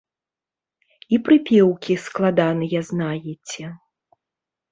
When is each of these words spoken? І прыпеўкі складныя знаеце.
І 1.17 1.17
прыпеўкі 1.25 1.97
складныя 2.05 2.79
знаеце. 2.89 3.65